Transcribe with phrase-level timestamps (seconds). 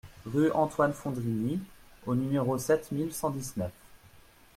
[0.25, 1.59] Rue Antoine Fondrini
[2.07, 3.69] au numéro sept mille cent dix-neuf